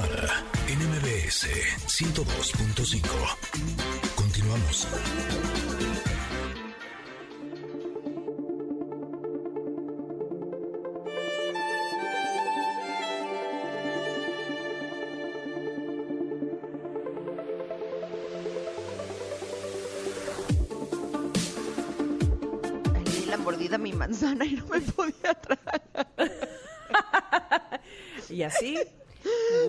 Mara, 0.00 0.44
en 0.66 0.78
MBS 0.78 1.46
102.5. 1.86 3.02
Continuamos. 4.14 4.88
Ay, 22.94 23.26
la 23.26 23.36
mordida 23.36 23.76
mi 23.76 23.92
manzana 23.92 24.46
y 24.46 24.54
no 24.54 24.66
me 24.66 24.80
podía 24.80 25.34
tragar. 25.34 25.82
Y 28.30 28.44
así 28.44 28.78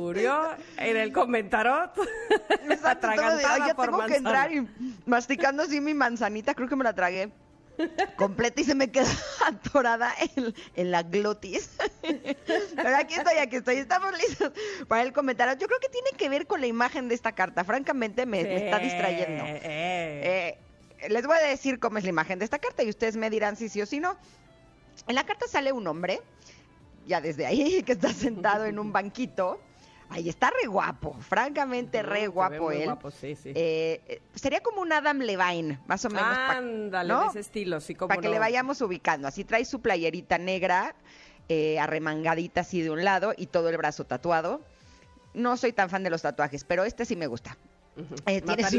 murió 0.01 0.49
en 0.77 0.97
el 0.97 1.11
comentarot. 1.13 1.91
Exacto, 2.69 3.07
todo 3.07 3.35
de, 3.37 3.45
atragantada 3.45 3.53
"Ay, 3.55 3.61
ya 3.67 3.75
por 3.75 3.85
tengo 3.85 3.97
que 4.05 4.19
manzana". 4.19 4.45
entrar 4.45 4.51
y 4.53 4.67
masticando 5.05 5.63
así 5.63 5.81
mi 5.81 5.93
manzanita, 5.93 6.53
creo 6.53 6.67
que 6.67 6.75
me 6.75 6.83
la 6.83 6.93
tragué 6.93 7.31
completa 8.15 8.61
y 8.61 8.63
se 8.63 8.75
me 8.75 8.91
quedó 8.91 9.07
atorada 9.47 10.13
en, 10.35 10.53
en 10.75 10.91
la 10.91 11.01
glotis. 11.03 11.71
Pero 12.03 12.95
aquí 12.97 13.15
estoy, 13.15 13.37
aquí 13.37 13.55
estoy, 13.55 13.75
estamos 13.77 14.11
listos 14.19 14.51
para 14.87 15.01
el 15.01 15.13
comentario. 15.13 15.55
Yo 15.55 15.67
creo 15.67 15.79
que 15.79 15.89
tiene 15.89 16.09
que 16.17 16.29
ver 16.29 16.45
con 16.45 16.61
la 16.61 16.67
imagen 16.67 17.07
de 17.09 17.15
esta 17.15 17.31
carta, 17.31 17.63
francamente 17.63 18.25
me, 18.25 18.43
me 18.43 18.65
está 18.65 18.77
distrayendo. 18.79 19.43
Eh, 19.47 20.57
Eh, 21.03 21.09
les 21.09 21.25
voy 21.25 21.35
a 21.37 21.47
decir 21.47 21.79
cómo 21.79 21.97
es 21.97 22.03
la 22.03 22.11
imagen 22.11 22.37
de 22.37 22.45
esta 22.45 22.59
carta 22.59 22.83
y 22.83 22.89
ustedes 22.89 23.17
me 23.17 23.31
dirán 23.31 23.55
si 23.55 23.69
sí 23.69 23.81
o 23.81 23.87
si 23.87 23.99
no. 23.99 24.15
En 25.07 25.15
la 25.15 25.25
carta 25.25 25.47
sale 25.47 25.71
un 25.71 25.87
hombre, 25.87 26.21
ya 27.07 27.19
desde 27.21 27.47
ahí, 27.47 27.81
que 27.81 27.93
está 27.93 28.13
sentado 28.13 28.65
en 28.65 28.77
un 28.77 28.91
banquito. 28.93 29.59
Ahí 30.11 30.27
está 30.27 30.49
re 30.61 30.67
guapo, 30.67 31.13
francamente 31.21 32.03
re 32.03 32.27
guapo 32.27 32.71
él. 32.71 32.83
guapo, 32.83 33.11
sí, 33.11 33.35
sí. 33.35 33.53
Eh, 33.55 34.01
eh, 34.07 34.21
sería 34.35 34.59
como 34.61 34.81
un 34.81 34.91
Adam 34.91 35.19
Levine, 35.19 35.79
más 35.87 36.03
o 36.05 36.09
menos. 36.09 36.37
Ándale, 36.37 37.07
¿no? 37.13 37.21
de 37.21 37.27
ese 37.27 37.39
estilo, 37.39 37.79
sí, 37.79 37.95
como 37.95 38.09
Para 38.09 38.21
que 38.21 38.27
le 38.29 38.37
vayamos 38.39 38.81
ubicando. 38.81 39.27
Así 39.27 39.45
trae 39.45 39.63
su 39.63 39.79
playerita 39.81 40.37
negra, 40.37 40.95
eh, 41.47 41.79
arremangadita 41.79 42.61
así 42.61 42.81
de 42.81 42.89
un 42.91 43.03
lado 43.05 43.33
y 43.37 43.47
todo 43.47 43.69
el 43.69 43.77
brazo 43.77 44.05
tatuado. 44.05 44.61
No 45.33 45.55
soy 45.55 45.71
tan 45.71 45.89
fan 45.89 46.03
de 46.03 46.09
los 46.09 46.21
tatuajes, 46.21 46.65
pero 46.65 46.83
este 46.83 47.05
sí 47.05 47.15
me 47.15 47.27
gusta. 47.27 47.57
Eh, 48.25 48.41
tiene 48.41 48.63
sus 48.63 48.71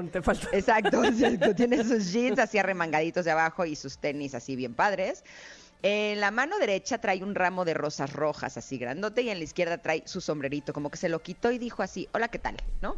jeans- 0.00 0.10
te 0.10 0.22
falta. 0.22 0.48
Exacto, 0.52 1.04
exacto. 1.04 1.54
Tiene 1.54 1.84
sus 1.84 2.12
jeans 2.12 2.38
así 2.40 2.58
arremangaditos 2.58 3.24
de 3.24 3.30
abajo 3.30 3.64
y 3.64 3.76
sus 3.76 3.98
tenis 3.98 4.34
así 4.34 4.56
bien 4.56 4.74
padres. 4.74 5.22
En 5.82 6.20
la 6.20 6.30
mano 6.30 6.58
derecha 6.58 6.98
trae 6.98 7.22
un 7.22 7.34
ramo 7.34 7.64
de 7.64 7.74
rosas 7.74 8.12
rojas 8.12 8.56
así 8.56 8.78
grandote 8.78 9.22
y 9.22 9.30
en 9.30 9.38
la 9.38 9.44
izquierda 9.44 9.78
trae 9.78 10.02
su 10.06 10.20
sombrerito, 10.20 10.72
como 10.72 10.90
que 10.90 10.96
se 10.96 11.08
lo 11.08 11.22
quitó 11.22 11.50
y 11.50 11.58
dijo 11.58 11.82
así, 11.82 12.08
hola, 12.12 12.28
¿qué 12.28 12.38
tal? 12.38 12.56
¿No? 12.80 12.96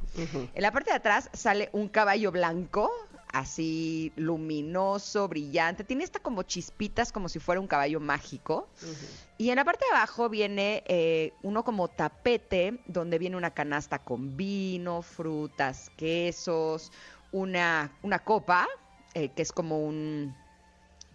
En 0.55 0.63
la 0.63 0.71
parte 0.71 0.91
de 0.91 0.97
atrás 0.97 1.31
sale 1.33 1.71
un 1.73 1.89
caballo 1.89 2.31
blanco, 2.31 2.91
así 3.33 4.13
luminoso, 4.17 5.29
brillante. 5.29 5.83
Tiene 5.83 6.05
esta 6.05 6.21
como 6.21 6.43
chispitas, 6.45 7.11
como 7.11 7.29
si 7.29 7.41
fuera 7.41 7.61
un 7.61 7.67
caballo 7.67 8.01
mágico. 8.01 8.69
Y 9.39 9.51
en 9.51 9.57
la 9.57 9.65
parte 9.65 9.85
de 9.91 9.97
abajo 9.97 10.29
viene 10.29 10.85
eh, 10.87 11.33
uno 11.43 11.65
como 11.65 11.89
tapete, 11.89 12.79
donde 12.87 13.19
viene 13.19 13.37
una 13.37 13.53
canasta 13.53 13.99
con 13.99 14.37
vino, 14.37 15.03
frutas, 15.03 15.91
quesos, 15.97 16.93
una, 17.33 17.93
una 18.03 18.21
copa, 18.21 18.69
eh, 19.15 19.31
que 19.31 19.43
es 19.43 19.53
como 19.53 19.81
un... 19.81 20.35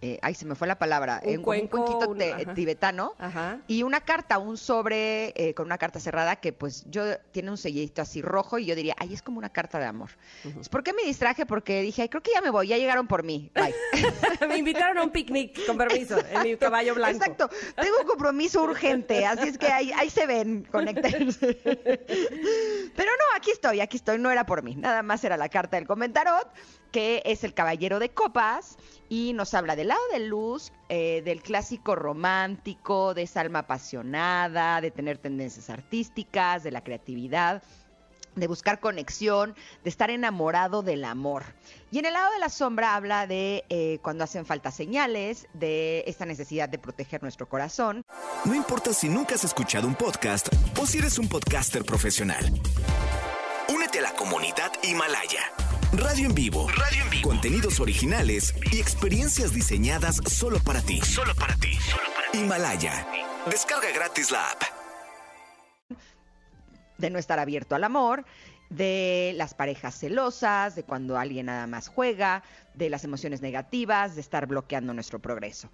eh, 0.01 0.17
ay, 0.21 0.33
se 0.33 0.45
me 0.45 0.55
fue 0.55 0.67
la 0.67 0.79
palabra. 0.79 1.21
Un 1.25 1.33
eh, 1.33 1.41
cuenco, 1.41 1.83
cuenquito 1.83 2.09
un- 2.11 2.21
ajá. 2.21 2.53
tibetano. 2.53 3.13
Ajá. 3.17 3.59
Y 3.67 3.83
una 3.83 4.01
carta, 4.01 4.37
un 4.37 4.57
sobre 4.57 5.33
eh, 5.35 5.53
con 5.53 5.65
una 5.65 5.77
carta 5.77 5.99
cerrada 5.99 6.37
que 6.37 6.53
pues 6.53 6.85
yo 6.89 7.17
tiene 7.31 7.51
un 7.51 7.57
sellito 7.57 8.01
así 8.01 8.21
rojo 8.21 8.59
y 8.59 8.65
yo 8.65 8.75
diría, 8.75 8.95
ay, 8.97 9.13
es 9.13 9.21
como 9.21 9.37
una 9.39 9.49
carta 9.49 9.77
de 9.79 9.85
amor. 9.85 10.09
¿Por 10.71 10.83
qué 10.83 10.93
me 10.93 11.03
distraje? 11.03 11.45
Porque 11.45 11.81
dije, 11.81 12.03
ay, 12.03 12.09
creo 12.09 12.23
que 12.23 12.31
ya 12.33 12.41
me 12.41 12.49
voy, 12.49 12.67
ya 12.67 12.77
llegaron 12.77 13.07
por 13.07 13.23
mí. 13.23 13.51
Bye. 13.53 13.75
Me 14.47 14.57
invitaron 14.57 14.97
a 14.97 15.03
un 15.03 15.11
picnic, 15.11 15.65
con 15.65 15.77
permiso, 15.77 16.17
en 16.31 16.43
mi 16.43 16.55
caballo 16.57 16.95
blanco. 16.95 17.17
Exacto, 17.17 17.49
tengo 17.75 17.97
un 18.01 18.07
compromiso 18.07 18.63
urgente, 18.63 19.25
así 19.25 19.49
es 19.49 19.57
que 19.57 19.67
ahí, 19.67 19.91
ahí 19.95 20.09
se 20.09 20.25
ven, 20.25 20.63
conéctense. 20.71 21.59
Aquí 23.39 23.51
estoy, 23.51 23.79
aquí 23.79 23.95
estoy, 23.95 24.19
no 24.19 24.31
era 24.31 24.45
por 24.45 24.63
mí, 24.63 24.75
nada 24.75 25.01
más 25.01 25.23
era 25.23 25.37
la 25.37 25.47
carta 25.47 25.77
del 25.77 25.87
comentarot, 25.87 26.45
que 26.91 27.21
es 27.23 27.45
el 27.45 27.53
caballero 27.53 27.97
de 27.97 28.09
copas 28.09 28.75
y 29.07 29.31
nos 29.31 29.53
habla 29.53 29.77
del 29.77 29.87
lado 29.87 30.01
de 30.11 30.19
luz, 30.19 30.73
eh, 30.89 31.21
del 31.23 31.41
clásico 31.41 31.95
romántico, 31.95 33.13
de 33.13 33.21
esa 33.21 33.39
alma 33.39 33.59
apasionada, 33.59 34.81
de 34.81 34.91
tener 34.91 35.19
tendencias 35.19 35.69
artísticas, 35.69 36.63
de 36.63 36.71
la 36.71 36.83
creatividad 36.83 37.63
de 38.35 38.47
buscar 38.47 38.79
conexión, 38.79 39.55
de 39.83 39.89
estar 39.89 40.09
enamorado 40.09 40.81
del 40.81 41.03
amor. 41.03 41.43
Y 41.91 41.99
en 41.99 42.05
el 42.05 42.13
lado 42.13 42.31
de 42.31 42.39
la 42.39 42.49
sombra 42.49 42.95
habla 42.95 43.27
de 43.27 43.65
eh, 43.69 43.99
cuando 44.01 44.23
hacen 44.23 44.45
falta 44.45 44.71
señales, 44.71 45.47
de 45.53 46.03
esta 46.07 46.25
necesidad 46.25 46.69
de 46.69 46.77
proteger 46.77 47.21
nuestro 47.21 47.49
corazón. 47.49 48.03
No 48.45 48.55
importa 48.55 48.93
si 48.93 49.09
nunca 49.09 49.35
has 49.35 49.43
escuchado 49.43 49.87
un 49.87 49.95
podcast 49.95 50.47
o 50.79 50.85
si 50.85 50.99
eres 50.99 51.19
un 51.19 51.27
podcaster 51.27 51.83
profesional. 51.83 52.53
Comunidad 54.19 54.73
Himalaya. 54.83 55.39
Radio 55.93 56.25
en 56.25 56.35
vivo. 56.35 56.67
Radio 56.75 57.03
en 57.03 57.09
vivo. 57.09 57.29
Contenidos 57.29 57.79
originales 57.79 58.53
y 58.69 58.77
experiencias 58.77 59.53
diseñadas 59.53 60.17
solo 60.27 60.59
para 60.59 60.81
ti. 60.81 60.99
Solo 60.99 61.33
para 61.35 61.55
ti. 61.55 61.77
Himalaya. 62.33 63.07
Descarga 63.49 63.89
gratis 63.95 64.29
la 64.29 64.45
app. 64.51 64.61
de 66.97 67.09
no 67.09 67.17
estar 67.17 67.39
abierto 67.39 67.75
al 67.75 67.85
amor, 67.85 68.25
de 68.69 69.31
las 69.37 69.53
parejas 69.53 69.97
celosas, 69.97 70.75
de 70.75 70.83
cuando 70.83 71.17
alguien 71.17 71.45
nada 71.45 71.65
más 71.65 71.87
juega, 71.87 72.43
de 72.73 72.89
las 72.89 73.05
emociones 73.05 73.41
negativas, 73.41 74.15
de 74.15 74.21
estar 74.21 74.47
bloqueando 74.47 74.93
nuestro 74.93 75.19
progreso. 75.19 75.69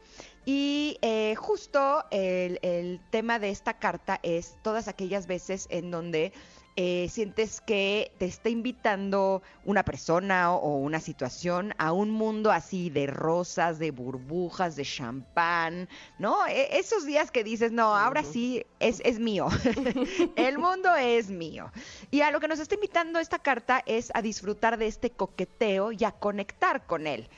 Y 0.45 1.00
eh, 1.01 1.34
justo 1.35 2.05
el 2.11 3.01
tema 3.09 3.39
de 3.39 3.50
esta 3.50 3.79
carta 3.79 4.19
es 4.22 4.55
todas 4.61 4.88
aquellas 4.88 5.25
veces 5.25 5.66
en 5.72 5.89
donde 5.89 6.31
eh, 6.77 7.07
sientes 7.09 7.61
que 7.61 8.11
te 8.17 8.25
está 8.25 8.49
invitando 8.49 9.41
una 9.63 9.83
persona 9.83 10.51
o, 10.53 10.57
o 10.57 10.77
una 10.77 10.99
situación 10.99 11.73
a 11.77 11.93
un 11.93 12.11
mundo 12.11 12.51
así 12.51 12.89
de 12.89 13.07
rosas, 13.07 13.79
de 13.79 13.91
burbujas, 13.91 14.75
de 14.75 14.83
champán, 14.83 15.87
¿no? 16.19 16.45
E- 16.47 16.77
esos 16.77 17.05
días 17.05 17.31
que 17.31 17.43
dices, 17.43 17.71
no, 17.71 17.95
ahora 17.95 18.23
sí 18.23 18.65
es, 18.79 19.01
es 19.05 19.19
mío. 19.19 19.47
El 20.35 20.57
mundo 20.57 20.93
es 20.95 21.29
mío. 21.29 21.71
Y 22.11 22.21
a 22.21 22.31
lo 22.31 22.39
que 22.39 22.47
nos 22.47 22.59
está 22.59 22.75
invitando 22.75 23.19
esta 23.19 23.39
carta 23.39 23.81
es 23.85 24.11
a 24.13 24.21
disfrutar 24.21 24.77
de 24.77 24.87
este 24.87 25.09
coqueteo 25.11 25.91
y 25.91 26.03
a 26.03 26.11
conectar 26.11 26.85
con 26.85 27.07
él. 27.07 27.29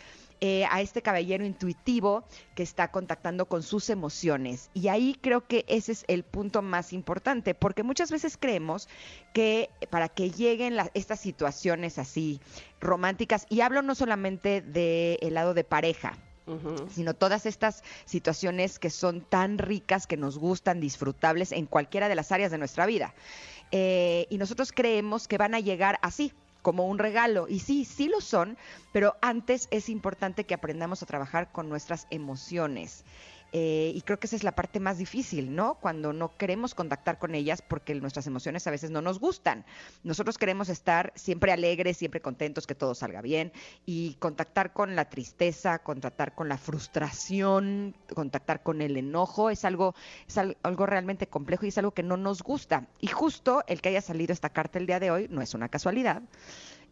Eh, 0.41 0.65
a 0.69 0.81
este 0.81 1.01
caballero 1.01 1.45
intuitivo 1.45 2.23
que 2.55 2.63
está 2.63 2.89
contactando 2.91 3.45
con 3.47 3.63
sus 3.63 3.89
emociones. 3.89 4.69
Y 4.73 4.87
ahí 4.87 5.17
creo 5.19 5.47
que 5.47 5.65
ese 5.67 5.91
es 5.91 6.05
el 6.07 6.23
punto 6.23 6.61
más 6.61 6.93
importante, 6.93 7.55
porque 7.55 7.83
muchas 7.83 8.11
veces 8.11 8.37
creemos 8.37 8.87
que 9.33 9.69
para 9.89 10.09
que 10.09 10.31
lleguen 10.31 10.75
la- 10.75 10.91
estas 10.93 11.19
situaciones 11.19 11.97
así 11.97 12.39
románticas, 12.79 13.45
y 13.49 13.61
hablo 13.61 13.81
no 13.81 13.95
solamente 13.95 14.61
del 14.61 15.33
lado 15.33 15.53
de 15.53 15.63
pareja, 15.63 16.17
sino 16.89 17.13
todas 17.13 17.45
estas 17.45 17.83
situaciones 18.05 18.79
que 18.79 18.89
son 18.89 19.19
tan 19.19 19.57
ricas, 19.57 20.07
que 20.07 20.15
nos 20.15 20.37
gustan, 20.37 20.79
disfrutables 20.79 21.51
en 21.51 21.65
cualquiera 21.65 22.07
de 22.07 22.15
las 22.15 22.31
áreas 22.31 22.51
de 22.51 22.57
nuestra 22.57 22.85
vida. 22.85 23.13
Eh, 23.71 24.27
y 24.29 24.37
nosotros 24.37 24.71
creemos 24.71 25.27
que 25.27 25.37
van 25.37 25.55
a 25.55 25.59
llegar 25.59 25.99
así, 26.01 26.31
como 26.67 26.85
un 26.85 26.99
regalo. 26.99 27.47
Y 27.47 27.59
sí, 27.59 27.85
sí 27.85 28.09
lo 28.09 28.19
son, 28.19 28.57
pero 28.91 29.15
antes 29.21 29.69
es 29.71 29.87
importante 29.87 30.43
que 30.43 30.53
aprendamos 30.53 31.01
a 31.01 31.05
trabajar 31.05 31.49
con 31.53 31.69
nuestras 31.69 32.07
emociones. 32.09 33.05
Eh, 33.53 33.93
y 33.95 34.01
creo 34.01 34.19
que 34.19 34.27
esa 34.27 34.35
es 34.35 34.43
la 34.43 34.51
parte 34.53 34.79
más 34.79 34.97
difícil, 34.97 35.55
¿no? 35.55 35.75
Cuando 35.75 36.11
no 36.11 36.35
queremos 36.37 36.75
contactar 36.75 37.17
con 37.17 37.33
ellas 37.33 37.61
porque 37.61 37.95
nuestras 37.95 38.27
emociones 38.27 38.67
a 38.67 38.71
veces 38.71 38.91
no 38.91 39.01
nos 39.01 39.19
gustan. 39.19 39.65
Nosotros 40.03 40.37
queremos 40.37 40.67
estar 40.69 41.13
siempre 41.15 41.53
alegres, 41.53 41.97
siempre 41.97 42.19
contentos, 42.21 42.67
que 42.67 42.75
todo 42.75 42.93
salga 42.93 43.21
bien 43.21 43.53
y 43.85 44.15
contactar 44.15 44.73
con 44.73 44.95
la 44.95 45.09
tristeza, 45.09 45.79
contactar 45.79 46.35
con 46.35 46.49
la 46.49 46.57
frustración, 46.57 47.95
contactar 48.13 48.63
con 48.63 48.81
el 48.81 48.97
enojo 48.97 49.49
es 49.49 49.63
algo 49.65 49.95
es 50.27 50.37
al- 50.37 50.57
algo 50.63 50.85
realmente 50.85 51.27
complejo 51.27 51.65
y 51.65 51.69
es 51.69 51.77
algo 51.77 51.91
que 51.91 52.03
no 52.03 52.17
nos 52.17 52.43
gusta. 52.43 52.87
Y 52.99 53.07
justo 53.07 53.63
el 53.67 53.81
que 53.81 53.89
haya 53.89 54.01
salido 54.01 54.33
esta 54.33 54.49
carta 54.49 54.77
el 54.77 54.87
día 54.87 54.99
de 54.99 55.11
hoy 55.11 55.27
no 55.29 55.41
es 55.41 55.53
una 55.53 55.69
casualidad. 55.69 56.21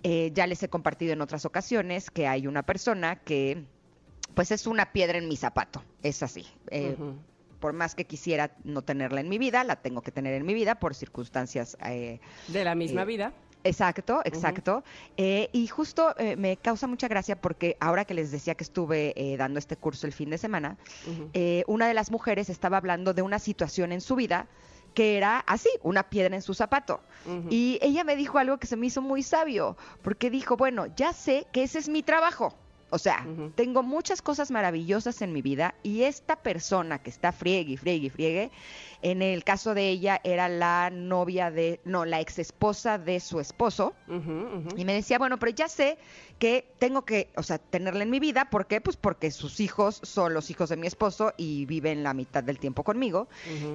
Eh, 0.04 0.32
ya 0.34 0.46
les 0.48 0.62
he 0.64 0.70
compartido 0.70 1.14
en 1.14 1.22
otras 1.22 1.46
ocasiones 1.46 2.12
que 2.12 2.28
hay 2.28 2.48
una 2.48 2.64
persona 2.64 3.16
que 3.18 3.66
pues 4.36 4.52
es 4.52 4.68
una 4.68 4.92
piedra 4.92 5.18
en 5.18 5.28
mi 5.28 5.36
zapato, 5.38 5.84
es 6.04 6.22
así. 6.24 6.46
Eh, 6.70 6.96
Por 7.60 7.74
más 7.74 7.96
que 7.96 8.06
quisiera 8.06 8.52
no 8.64 8.84
tenerla 8.84 9.22
en 9.22 9.30
mi 9.30 9.38
vida, 9.40 9.64
la 9.64 9.78
tengo 9.78 10.02
que 10.02 10.12
tener 10.12 10.34
en 10.36 10.46
mi 10.46 10.54
vida 10.54 10.76
por 10.76 10.94
circunstancias 10.94 11.78
eh, 11.86 12.20
De 12.50 12.64
la 12.64 12.76
misma 12.76 13.04
Eh, 13.04 13.06
vida. 13.06 13.34
Exacto, 13.64 14.22
exacto. 14.26 14.84
Eh, 15.18 15.50
y 15.52 15.66
justo 15.66 16.14
me 16.38 16.58
causa 16.58 16.86
mucha 16.86 17.08
gracia 17.08 17.42
porque 17.42 17.78
ahora 17.80 18.06
que 18.06 18.14
les 18.14 18.30
decía 18.30 18.54
que 18.54 18.64
estuve 18.64 19.14
eh, 19.16 19.38
dando 19.38 19.58
este 19.58 19.76
curso 19.76 20.06
el 20.06 20.14
fin 20.14 20.30
de 20.30 20.38
semana, 20.38 20.78
eh, 21.34 21.64
una 21.66 21.88
de 21.88 21.96
las 21.96 22.12
mujeres 22.12 22.50
estaba 22.52 22.78
hablando 22.78 23.16
de 23.16 23.24
una 23.24 23.40
situación 23.40 23.92
en 23.92 24.02
su 24.02 24.16
vida 24.16 24.48
que 24.94 25.18
era 25.18 25.40
así, 25.40 25.70
una 25.82 26.04
piedra 26.10 26.36
en 26.36 26.42
su 26.44 26.54
zapato. 26.54 27.02
Y 27.50 27.80
ella 27.82 28.04
me 28.04 28.16
dijo 28.16 28.38
algo 28.38 28.60
que 28.60 28.68
se 28.68 28.78
me 28.78 28.86
hizo 28.86 29.02
muy 29.02 29.24
sabio, 29.24 29.76
porque 30.04 30.30
dijo, 30.30 30.56
bueno, 30.58 30.86
ya 30.96 31.12
sé 31.12 31.48
que 31.52 31.64
ese 31.64 31.80
es 31.80 31.90
mi 31.90 32.04
trabajo. 32.04 32.54
O 32.96 32.98
sea, 32.98 33.28
tengo 33.56 33.84
muchas 33.84 34.22
cosas 34.22 34.52
maravillosas 34.52 35.22
en 35.22 35.34
mi 35.34 35.42
vida 35.42 35.76
y 35.84 36.04
esta 36.04 36.38
persona 36.38 37.00
que 37.00 37.10
está 37.10 37.34
friegue, 37.34 37.76
friegue, 37.76 38.10
friegue, 38.10 38.52
en 39.02 39.22
el 39.22 39.44
caso 39.44 39.74
de 39.74 39.90
ella 39.90 40.22
era 40.24 40.48
la 40.48 40.90
novia 40.94 41.52
de, 41.52 41.82
no, 41.84 42.06
la 42.06 42.22
ex 42.22 42.40
esposa 42.40 42.98
de 42.98 43.20
su 43.20 43.42
esposo. 43.42 43.94
Y 44.78 44.86
me 44.86 44.94
decía, 44.94 45.18
bueno, 45.18 45.38
pero 45.38 45.52
ya 45.52 45.68
sé 45.68 45.98
que 46.40 46.72
tengo 46.80 47.04
que, 47.04 47.32
o 47.36 47.44
sea, 47.44 47.58
tenerla 47.58 48.04
en 48.04 48.10
mi 48.10 48.22
vida. 48.22 48.50
¿Por 48.50 48.66
qué? 48.66 48.80
Pues 48.80 48.96
porque 48.96 49.30
sus 49.30 49.60
hijos 49.60 50.00
son 50.02 50.34
los 50.34 50.50
hijos 50.50 50.70
de 50.70 50.78
mi 50.78 50.88
esposo 50.88 51.34
y 51.36 51.66
viven 51.66 52.02
la 52.02 52.14
mitad 52.14 52.46
del 52.46 52.60
tiempo 52.60 52.86
conmigo. 52.86 53.28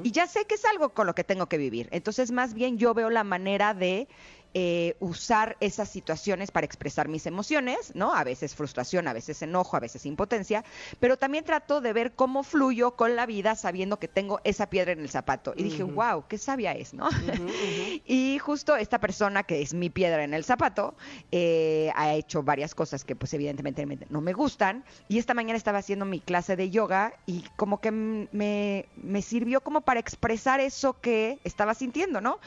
Y 0.03 0.13
ya 0.13 0.27
sé 0.29 0.47
que 0.47 0.55
es 0.55 0.65
algo 0.65 0.95
con 0.95 1.07
lo 1.07 1.15
que 1.15 1.25
tengo 1.25 1.47
que 1.47 1.59
vivir. 1.59 1.89
Entonces, 1.93 2.31
más 2.31 2.55
bien 2.55 2.79
yo 2.79 2.95
veo 2.95 3.11
la 3.11 3.23
manera 3.23 3.75
de 3.75 4.09
eh, 4.55 4.97
usar 5.01 5.57
esas 5.61 5.89
situaciones 5.89 6.51
para 6.51 6.65
expresar 6.65 7.09
mis 7.09 7.27
emociones, 7.27 7.93
¿no? 7.95 8.15
A 8.15 8.25
veces 8.25 8.55
frustración, 8.55 9.09
a 9.09 9.13
veces 9.13 9.43
enojo, 9.43 9.77
a 9.77 9.81
veces 9.81 10.07
impotencia, 10.07 10.65
pero 10.99 11.17
también 11.17 11.45
trato 11.45 11.81
de 11.81 11.93
ver 11.93 12.13
cómo 12.13 12.43
fluyo 12.43 12.97
con 12.97 13.17
la 13.17 13.27
vida 13.27 13.55
sabiendo 13.55 13.99
que 13.99 14.09
tengo 14.09 14.41
esa 14.45 14.69
piedra 14.69 14.93
en 14.93 15.01
el 15.01 15.11
zapato. 15.11 15.55
Y 15.57 15.63
dije, 15.63 15.83
wow, 15.83 16.25
qué 16.29 16.39
sabia 16.39 16.73
es, 16.73 16.95
¿no? 16.95 17.09
y 18.07 18.39
justo 18.39 18.77
esta 18.77 18.99
persona 18.99 19.43
que 19.43 19.63
es 19.63 19.75
mi 19.75 19.91
piedra 19.91 20.25
en 20.25 20.35
el 20.35 20.45
zapato 20.45 20.95
eh, 21.31 21.93
ha 21.95 22.15
hecho 22.15 22.43
varias 22.43 22.75
cosas 22.75 23.05
que 23.05 23.17
pues 23.17 23.33
evidentemente 23.35 23.87
no 24.09 24.21
me 24.21 24.33
gustan. 24.33 24.85
Y 25.09 25.19
esta 25.19 25.35
mañana 25.35 25.57
estaba 25.57 25.79
haciendo 25.79 26.05
mi 26.05 26.21
clase 26.21 26.57
de 26.57 26.71
yoga 26.71 27.15
y 27.27 27.45
como 27.57 27.81
que 27.81 27.91
me, 27.91 28.87
me 28.97 29.23
sirvió 29.23 29.61
como 29.61 29.81
para 29.83 30.01
expresar 30.01 30.61
eso 30.61 31.01
que 31.01 31.39
estaba 31.45 31.75
sintiendo, 31.75 32.21
¿no? 32.21 32.39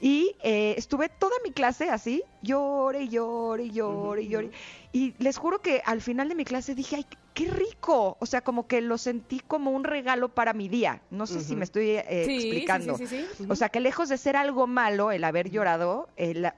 Y 0.00 0.36
eh, 0.42 0.74
estuve 0.76 1.08
toda 1.08 1.34
mi 1.44 1.47
clase 1.50 1.90
así, 1.90 2.22
llore, 2.42 3.08
llore, 3.08 3.70
llore, 3.70 4.26
llore. 4.26 4.50
Y 4.92 5.14
les 5.18 5.36
juro 5.36 5.60
que 5.60 5.82
al 5.84 6.00
final 6.00 6.28
de 6.28 6.34
mi 6.34 6.44
clase 6.44 6.74
dije, 6.74 6.96
ay, 6.96 7.06
qué 7.34 7.46
rico. 7.50 8.16
O 8.20 8.26
sea, 8.26 8.40
como 8.40 8.66
que 8.66 8.80
lo 8.80 8.98
sentí 8.98 9.40
como 9.40 9.70
un 9.70 9.84
regalo 9.84 10.28
para 10.28 10.52
mi 10.54 10.68
día. 10.68 11.02
No 11.10 11.26
sé 11.26 11.40
si 11.40 11.54
me 11.54 11.64
estoy 11.64 11.90
eh, 11.90 12.24
explicando. 12.24 12.98
o 13.48 13.54
sea, 13.54 13.68
que 13.68 13.80
lejos 13.80 14.08
de 14.08 14.18
ser 14.18 14.36
algo 14.36 14.66
malo 14.66 15.12
el 15.12 15.22
haber 15.24 15.50
llorado, 15.50 16.08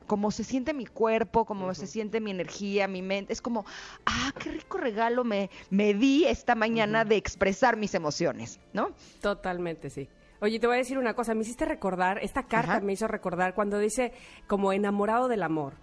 como 0.07 0.31
se 0.31 0.45
siente 0.45 0.73
mi 0.73 0.87
cuerpo, 0.87 1.45
como 1.45 1.75
se 1.75 1.87
siente 1.87 2.21
mi 2.21 2.31
energía, 2.31 2.89
mi 2.89 3.03
mente, 3.03 3.33
es 3.33 3.43
como, 3.43 3.67
ah, 4.07 4.33
qué 4.39 4.53
rico 4.53 4.79
regalo 4.79 5.25
me, 5.25 5.51
me 5.71 5.93
di 5.93 6.25
esta 6.25 6.55
mañana 6.55 7.05
de 7.05 7.17
expresar 7.17 7.77
mis 7.77 7.95
emociones, 7.95 8.61
¿no? 8.73 8.93
Totalmente, 9.21 9.91
sí. 9.91 10.09
Oye, 10.43 10.59
te 10.59 10.67
voy 10.67 10.77
a 10.77 10.79
decir 10.79 10.97
una 10.97 11.13
cosa, 11.13 11.35
me 11.35 11.43
hiciste 11.43 11.67
recordar, 11.67 12.19
esta 12.23 12.45
carta 12.45 12.81
me 12.81 12.95
hizo 12.95 13.07
recordar 13.07 13.55
cuando 13.55 13.79
dice 13.79 14.13
como 14.47 14.73
enamorado 14.73 15.29
del 15.29 15.43
amor, 15.43 15.75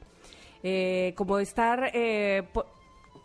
eh, 0.63 1.13
como 1.15 1.38
estar 1.38 1.92
eh, 1.94 2.44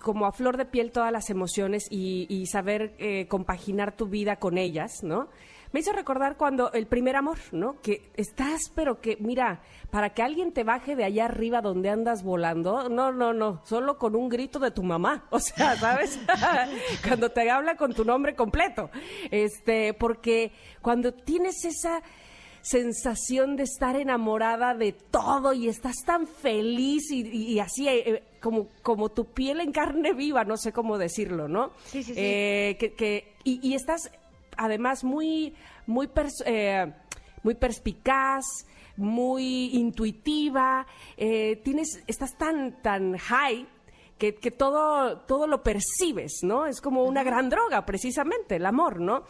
como 0.03 0.27
a 0.27 0.33
flor 0.33 0.59
de 0.59 0.67
piel 0.67 0.93
todas 0.93 1.11
las 1.11 1.31
emociones 1.31 1.87
y, 1.91 2.45
saber 2.47 2.95
eh, 2.99 3.29
compaginar 3.29 3.97
tu 3.97 4.09
vida 4.09 4.37
con 4.37 4.59
ellas, 4.59 5.03
¿no? 5.03 5.29
Me 5.73 5.81
hizo 5.81 5.93
recordar 5.93 6.37
cuando 6.37 6.71
el 6.73 6.87
primer 6.87 7.17
amor, 7.17 7.39
¿no? 7.51 7.81
Que 7.81 8.11
estás, 8.15 8.71
pero 8.75 9.01
que, 9.01 9.17
mira, 9.21 9.63
para 9.91 10.11
que 10.11 10.23
alguien 10.23 10.53
te 10.53 10.65
baje 10.65 10.97
de 10.97 11.05
allá 11.05 11.25
arriba 11.25 11.63
donde 11.63 11.89
andas 11.89 12.23
volando, 12.23 12.89
no, 12.89 13.11
no, 13.11 13.33
no, 13.33 13.63
solo 13.65 13.99
con 13.99 14.15
un 14.15 14.29
grito 14.29 14.59
de 14.59 14.71
tu 14.71 14.83
mamá, 14.83 15.27
o 15.31 15.41
sea, 15.41 15.77
¿sabes? 15.77 16.19
cuando 17.07 17.31
te 17.31 17.51
habla 17.51 17.77
con 17.77 17.95
tu 17.95 18.05
nombre 18.05 18.35
completo, 18.35 18.91
este, 19.31 19.95
porque 19.95 20.53
cuando 20.83 21.13
tienes 21.13 21.65
esa 21.65 22.03
sensación 22.63 23.57
de 23.57 23.65
estar 23.65 23.97
enamorada 23.97 24.75
de 24.75 24.93
todo 24.93 25.53
y 25.53 25.69
estás 25.69 25.97
tan 26.07 26.27
feliz 26.27 27.11
y, 27.11 27.59
así 27.59 27.89
eh, 27.89 28.03
eh, 28.07 28.23
como, 28.41 28.69
como 28.83 29.09
tu 29.09 29.25
piel 29.27 29.61
en 29.61 29.73
carne 29.73 30.13
viva, 30.13 30.45
no 30.45 30.57
sé 30.57 30.73
cómo 30.73 30.97
decirlo, 30.97 31.49
¿no? 31.49 31.73
Sí, 31.87 32.03
sí, 32.05 32.15
sí. 32.15 32.21
Eh, 32.21 32.77
que, 32.79 33.35
y, 33.43 33.69
y, 33.69 33.75
estás 33.75 34.11
además 34.63 35.05
muy, 35.05 35.55
muy, 35.87 36.09
eh, 36.47 36.93
muy 37.43 37.55
perspicaz, 37.55 38.45
muy 38.97 39.75
intuitiva, 39.75 40.87
eh, 41.17 41.61
tienes, 41.65 42.03
estás 42.07 42.37
tan, 42.37 42.81
tan 42.83 43.17
high 43.17 43.67
que, 44.19 44.37
que, 44.37 44.53
todo, 44.53 45.19
todo 45.23 45.49
lo 45.49 45.65
percibes, 45.65 46.41
¿no? 46.45 46.67
Es 46.67 46.81
como 46.81 47.03
una 47.03 47.25
gran 47.25 47.49
droga, 47.49 47.85
precisamente, 47.85 48.55
el 48.55 48.67
amor, 48.67 49.01
¿no? 49.01 49.25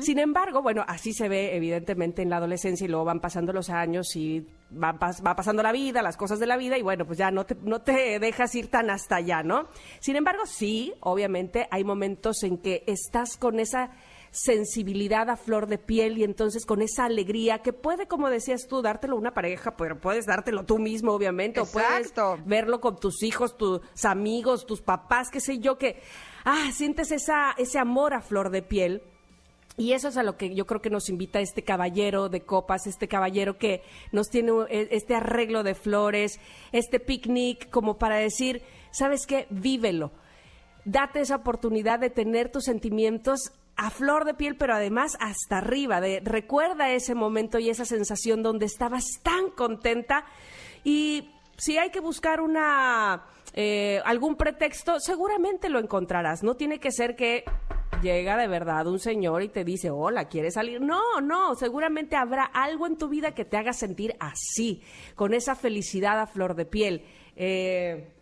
Sin 0.00 0.18
embargo, 0.18 0.62
bueno, 0.62 0.84
así 0.88 1.12
se 1.12 1.28
ve 1.28 1.54
evidentemente 1.54 2.22
en 2.22 2.30
la 2.30 2.38
adolescencia 2.38 2.84
y 2.84 2.88
luego 2.88 3.04
van 3.04 3.20
pasando 3.20 3.52
los 3.52 3.70
años 3.70 4.16
y 4.16 4.44
va, 4.72 4.92
va 4.92 5.36
pasando 5.36 5.62
la 5.62 5.70
vida, 5.70 6.02
las 6.02 6.16
cosas 6.16 6.40
de 6.40 6.46
la 6.46 6.56
vida 6.56 6.76
y 6.76 6.82
bueno, 6.82 7.06
pues 7.06 7.18
ya 7.18 7.30
no 7.30 7.46
te, 7.46 7.54
no 7.62 7.82
te 7.82 8.18
dejas 8.18 8.52
ir 8.56 8.68
tan 8.68 8.90
hasta 8.90 9.16
allá, 9.16 9.44
¿no? 9.44 9.68
Sin 10.00 10.16
embargo, 10.16 10.44
sí, 10.44 10.92
obviamente 11.00 11.68
hay 11.70 11.84
momentos 11.84 12.42
en 12.42 12.58
que 12.58 12.82
estás 12.88 13.36
con 13.36 13.60
esa 13.60 13.92
sensibilidad 14.32 15.28
a 15.28 15.36
flor 15.36 15.66
de 15.66 15.76
piel 15.76 16.16
y 16.16 16.24
entonces 16.24 16.64
con 16.64 16.80
esa 16.80 17.04
alegría 17.04 17.58
que 17.58 17.74
puede, 17.74 18.08
como 18.08 18.30
decías 18.30 18.66
tú, 18.66 18.80
dártelo 18.80 19.16
una 19.16 19.34
pareja, 19.34 19.76
pero 19.76 20.00
puedes 20.00 20.24
dártelo 20.24 20.64
tú 20.64 20.78
mismo, 20.78 21.12
obviamente, 21.12 21.60
o 21.60 21.66
puedes 21.66 22.12
verlo 22.46 22.80
con 22.80 22.98
tus 22.98 23.22
hijos, 23.22 23.56
tus 23.58 23.80
amigos, 24.04 24.64
tus 24.64 24.80
papás, 24.80 25.28
qué 25.30 25.40
sé 25.40 25.58
yo, 25.58 25.76
que, 25.76 26.00
ah, 26.44 26.70
sientes 26.72 27.12
esa, 27.12 27.52
ese 27.58 27.78
amor 27.78 28.14
a 28.14 28.22
flor 28.22 28.50
de 28.50 28.62
piel. 28.62 29.02
Y 29.76 29.92
eso 29.92 30.08
es 30.08 30.16
a 30.16 30.22
lo 30.22 30.36
que 30.36 30.54
yo 30.54 30.66
creo 30.66 30.82
que 30.82 30.90
nos 30.90 31.08
invita 31.08 31.40
este 31.40 31.62
caballero 31.62 32.28
de 32.28 32.42
copas, 32.42 32.86
este 32.86 33.08
caballero 33.08 33.58
que 33.58 33.82
nos 34.12 34.28
tiene 34.28 34.52
e, 34.68 34.88
este 34.90 35.14
arreglo 35.14 35.62
de 35.62 35.74
flores, 35.74 36.40
este 36.72 37.00
picnic, 37.00 37.70
como 37.70 37.98
para 37.98 38.16
decir, 38.16 38.62
¿sabes 38.90 39.26
qué? 39.26 39.46
Vívelo. 39.50 40.10
Date 40.84 41.20
esa 41.20 41.36
oportunidad 41.36 42.00
de 42.00 42.10
tener 42.10 42.50
tus 42.50 42.64
sentimientos 42.64 43.52
a 43.76 43.90
flor 43.90 44.24
de 44.24 44.34
piel, 44.34 44.56
pero 44.56 44.74
además 44.74 45.16
hasta 45.20 45.58
arriba. 45.58 46.00
De, 46.00 46.20
recuerda 46.24 46.90
ese 46.90 47.14
momento 47.14 47.58
y 47.58 47.70
esa 47.70 47.84
sensación 47.84 48.42
donde 48.42 48.66
estabas 48.66 49.04
tan 49.22 49.50
contenta 49.50 50.24
y 50.84 51.30
si 51.56 51.78
hay 51.78 51.90
que 51.90 52.00
buscar 52.00 52.40
una 52.40 53.24
eh, 53.54 54.00
algún 54.04 54.36
pretexto, 54.36 54.98
seguramente 55.00 55.68
lo 55.68 55.78
encontrarás. 55.78 56.42
No 56.42 56.54
tiene 56.54 56.80
que 56.80 56.90
ser 56.90 57.16
que 57.16 57.44
llega 58.02 58.36
de 58.36 58.48
verdad 58.48 58.86
un 58.86 58.98
señor 58.98 59.42
y 59.42 59.48
te 59.48 59.64
dice, 59.64 59.90
hola, 59.90 60.28
¿quieres 60.28 60.54
salir? 60.54 60.80
No, 60.80 61.20
no, 61.20 61.54
seguramente 61.54 62.16
habrá 62.16 62.44
algo 62.44 62.86
en 62.86 62.96
tu 62.96 63.08
vida 63.08 63.34
que 63.34 63.44
te 63.44 63.56
haga 63.56 63.72
sentir 63.72 64.16
así, 64.18 64.82
con 65.14 65.34
esa 65.34 65.54
felicidad 65.54 66.18
a 66.20 66.26
flor 66.26 66.54
de 66.56 66.64
piel. 66.64 67.04
Eh, 67.36 68.12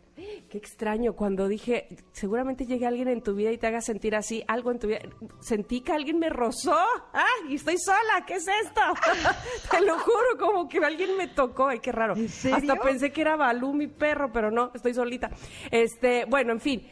Qué 0.49 0.59
extraño, 0.59 1.15
cuando 1.15 1.49
dije, 1.49 1.89
seguramente 2.13 2.67
llegue 2.67 2.87
alguien 2.87 3.09
en 3.09 3.23
tu 3.23 3.35
vida 3.35 3.51
y 3.53 3.59
te 3.59 3.67
haga 3.67 3.81
sentir 3.81 4.15
así, 4.15 4.43
algo 4.47 4.71
en 4.71 4.79
tu 4.79 4.89
vida. 4.89 5.01
Sentí 5.41 5.81
que 5.81 5.93
alguien 5.93 6.19
me 6.19 6.29
rozó. 6.29 6.77
¡Ah! 7.13 7.27
Y 7.49 7.55
estoy 7.57 7.79
sola, 7.79 8.25
¿qué 8.27 8.35
es 8.35 8.47
esto? 8.47 8.81
te 9.71 9.81
lo 9.81 9.99
juro, 9.99 10.39
como 10.39 10.69
que 10.69 10.79
alguien 10.79 11.17
me 11.17 11.29
tocó. 11.29 11.69
Ay, 11.69 11.81
qué 11.81 11.93
raro. 11.93 12.15
Hasta 12.15 12.77
pensé 12.77 13.13
que 13.13 13.21
era 13.21 13.37
Balú, 13.37 13.73
mi 13.73 13.87
perro, 13.87 14.31
pero 14.33 14.51
no, 14.51 14.71
estoy 14.75 14.95
solita. 14.95 15.31
Este, 15.71 16.25
bueno, 16.27 16.53
en 16.53 16.61
fin 16.61 16.87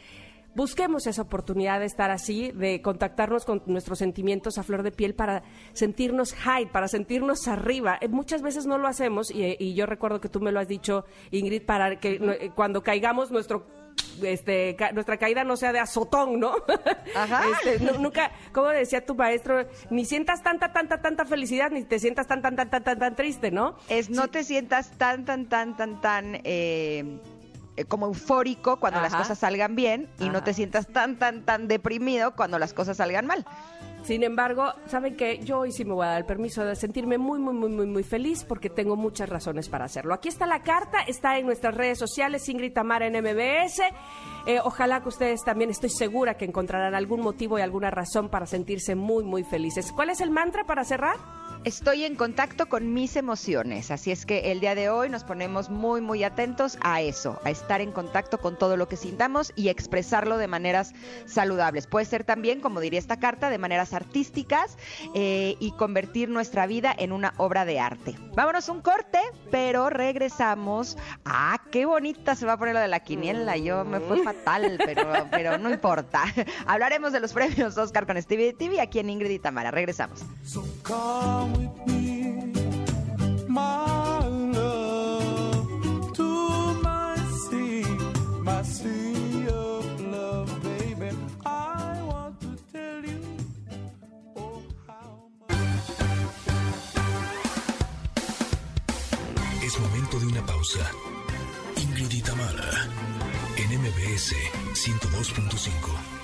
busquemos 0.59 1.07
esa 1.07 1.21
oportunidad 1.21 1.79
de 1.79 1.85
estar 1.85 2.11
así, 2.11 2.51
de 2.51 2.81
contactarnos 2.81 3.45
con 3.45 3.63
nuestros 3.67 3.97
sentimientos 3.97 4.57
a 4.57 4.63
flor 4.63 4.83
de 4.83 4.91
piel 4.91 5.15
para 5.15 5.41
sentirnos 5.71 6.33
high, 6.33 6.69
para 6.69 6.89
sentirnos 6.89 7.47
arriba. 7.47 7.97
Eh, 8.01 8.09
muchas 8.09 8.41
veces 8.41 8.65
no 8.65 8.77
lo 8.77 8.89
hacemos 8.89 9.31
y, 9.31 9.73
yo 9.73 9.85
recuerdo 9.85 10.19
que 10.19 10.27
tú 10.27 10.41
me 10.41 10.51
lo 10.51 10.59
has 10.59 10.67
dicho, 10.67 11.05
Ingrid, 11.31 11.61
para 11.61 11.97
que 12.01 12.15
eh, 12.15 12.51
cuando 12.53 12.83
caigamos 12.83 13.31
nuestro 13.31 13.67
este, 14.21 14.75
nuestra 14.93 15.15
caída 15.15 15.45
no 15.45 15.55
sea 15.55 15.71
de 15.71 15.79
azotón, 15.79 16.41
¿no? 16.41 16.53
Ajá. 17.15 17.43
Este, 17.63 17.79
nunca, 17.97 18.31
como 18.51 18.67
decía 18.67 19.05
tu 19.05 19.15
maestro, 19.15 19.65
ni 19.89 20.03
sientas 20.03 20.43
tanta, 20.43 20.73
tanta, 20.73 21.01
tanta 21.01 21.23
felicidad, 21.23 21.71
ni 21.71 21.85
te 21.85 21.99
sientas 21.99 22.27
tan, 22.27 22.41
tan, 22.41 22.57
tan, 22.57 22.69
tan, 22.69 22.83
tan, 22.83 22.99
tan 22.99 23.15
triste, 23.15 23.49
¿no? 23.49 23.77
Es 23.87 24.09
no 24.09 24.27
te 24.27 24.43
sientas 24.43 24.91
tan, 24.97 25.23
tan, 25.23 25.47
tan, 25.47 25.77
tan, 25.77 26.01
tan 26.01 26.35
eh, 26.35 26.41
eh, 26.43 27.19
como 27.87 28.07
eufórico 28.07 28.79
cuando 28.79 29.01
las 29.01 29.15
cosas 29.15 29.39
salgan 29.39 29.75
bien 29.75 30.09
y 30.19 30.29
no 30.29 30.43
te 30.43 30.53
sientas 30.53 30.87
tan, 30.87 31.17
tan, 31.17 31.45
tan 31.45 31.67
deprimido 31.67 32.35
cuando 32.35 32.59
las 32.59 32.73
cosas 32.73 32.97
salgan 32.97 33.25
mal. 33.25 33.45
Sin 34.03 34.23
embargo, 34.23 34.73
¿saben 34.87 35.15
qué? 35.15 35.39
Yo 35.43 35.59
hoy 35.59 35.71
sí 35.71 35.85
me 35.85 35.93
voy 35.93 36.05
a 36.05 36.11
dar 36.11 36.17
el 36.19 36.25
permiso 36.25 36.63
de 36.63 36.75
sentirme 36.75 37.17
muy, 37.17 37.37
muy, 37.37 37.53
muy, 37.53 37.69
muy, 37.69 37.85
muy 37.85 38.03
feliz 38.03 38.43
porque 38.43 38.69
tengo 38.69 38.95
muchas 38.95 39.29
razones 39.29 39.69
para 39.69 39.85
hacerlo. 39.85 40.13
Aquí 40.13 40.29
está 40.29 40.45
la 40.45 40.63
carta, 40.63 40.99
está 41.05 41.37
en 41.37 41.45
nuestras 41.45 41.75
redes 41.75 41.99
sociales, 41.99 42.47
Ingrid 42.47 42.73
Tamara 42.73 43.07
en 43.07 43.13
MBS. 43.21 43.81
Eh, 44.45 44.59
ojalá 44.63 45.01
que 45.01 45.09
ustedes 45.09 45.43
también, 45.43 45.69
estoy 45.69 45.89
segura 45.89 46.37
que 46.37 46.45
encontrarán 46.45 46.95
algún 46.95 47.21
motivo 47.21 47.59
y 47.59 47.61
alguna 47.61 47.91
razón 47.91 48.29
para 48.29 48.45
sentirse 48.45 48.95
muy, 48.95 49.23
muy 49.23 49.43
felices. 49.43 49.91
¿Cuál 49.91 50.09
es 50.09 50.21
el 50.21 50.31
mantra 50.31 50.63
para 50.63 50.83
cerrar? 50.83 51.17
Estoy 51.65 52.05
en 52.05 52.15
contacto 52.15 52.69
con 52.69 52.93
mis 52.93 53.17
emociones, 53.17 53.91
así 53.91 54.11
es 54.11 54.25
que 54.25 54.53
el 54.53 54.61
día 54.61 54.75
de 54.75 54.87
hoy 54.87 55.09
nos 55.09 55.25
ponemos 55.25 55.69
muy, 55.69 55.99
muy 55.99 56.23
atentos 56.23 56.77
a 56.79 57.01
eso, 57.01 57.37
a 57.43 57.49
estar 57.49 57.81
en 57.81 57.91
contacto 57.91 58.37
con 58.37 58.57
todo 58.57 58.77
lo 58.77 58.87
que 58.87 58.95
sintamos 58.95 59.51
y 59.57 59.67
expresarlo 59.67 60.37
de 60.37 60.47
maneras 60.47 60.93
saludables. 61.25 61.85
Puede 61.85 62.05
ser 62.05 62.23
también, 62.23 62.61
como 62.61 62.79
diría 62.79 62.97
esta 62.97 63.19
carta, 63.19 63.49
de 63.49 63.57
maneras 63.57 63.93
artísticas 63.93 64.77
eh, 65.13 65.57
y 65.59 65.71
convertir 65.71 66.29
nuestra 66.29 66.65
vida 66.65 66.95
en 66.97 67.11
una 67.11 67.33
obra 67.35 67.65
de 67.65 67.81
arte. 67.81 68.15
Vámonos 68.35 68.69
un 68.69 68.81
corte, 68.81 69.19
pero 69.51 69.89
regresamos. 69.89 70.97
Ah, 71.25 71.59
qué 71.71 71.85
bonita 71.85 72.35
se 72.35 72.45
va 72.45 72.53
a 72.53 72.57
poner 72.57 72.75
lo 72.75 72.79
de 72.79 72.87
la 72.87 73.01
quiniela. 73.01 73.57
Yo 73.57 73.83
me 73.83 73.99
fue 73.99 74.23
fatal, 74.23 74.79
pero, 74.85 75.27
pero 75.29 75.57
no 75.57 75.69
importa. 75.69 76.23
Hablaremos 76.67 77.11
de 77.11 77.19
los 77.19 77.33
premios 77.33 77.77
Oscar 77.77 78.07
con 78.07 78.21
Stevie 78.21 78.53
TV 78.53 78.79
aquí 78.79 78.99
en 78.99 79.09
Ingrid 79.09 79.31
y 79.31 79.39
Tamara. 79.39 79.71
Regresamos. 79.71 80.23
So 80.45 81.48
come 81.49 81.61
with 81.61 81.87
me, 81.87 82.53
my 83.47 84.27
love, 84.27 86.13
to 86.13 86.73
my 86.83 87.15
sea, 87.49 87.83
my 88.41 88.61
sea 88.63 89.47
of 89.47 90.01
love, 90.01 90.63
baby. 90.63 91.09
I 91.45 92.01
want 92.03 92.39
to 92.41 92.57
tell 92.73 93.01
you, 93.05 93.21
oh, 94.35 94.61
how 94.87 95.29
much. 95.39 95.55
Es 99.63 99.79
momento 99.79 100.19
de 100.19 100.25
una 100.27 100.45
pausa. 100.45 100.91
Ingrid 101.75 102.11
y 102.11 102.21
Tamara, 102.21 102.87
en 103.57 103.81
MBS 103.81 104.33
102.5. 104.73 106.18